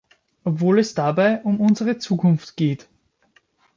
Obwohl 0.45 0.79
es 0.79 0.95
dabei 0.95 1.43
um 1.43 1.59
unsere 1.61 1.99
Zukunft 1.99 2.57
geht. 2.57 2.89